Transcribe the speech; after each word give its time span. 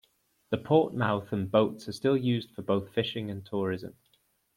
The 0.49 0.57
port 0.57 0.95
mouth 0.95 1.31
and 1.31 1.51
boats 1.51 1.87
are 1.87 1.91
still 1.91 2.17
used 2.17 2.49
for 2.55 2.63
both 2.63 2.91
fishing 2.91 3.29
and 3.29 3.45
tourism. 3.45 3.93